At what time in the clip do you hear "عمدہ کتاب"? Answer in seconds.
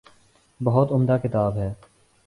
0.91-1.57